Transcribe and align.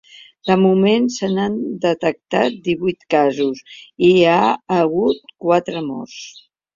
De 0.49 0.53
moment, 0.59 1.03
se 1.15 1.27
n’han 1.33 1.57
detectat 1.83 2.57
divuit 2.67 3.05
casos 3.15 3.61
i 4.07 4.09
hi 4.15 4.23
ha 4.31 4.39
hagut 4.79 5.21
quatre 5.47 5.85
morts. 5.91 6.17